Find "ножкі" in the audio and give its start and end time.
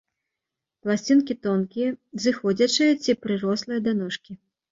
4.01-4.31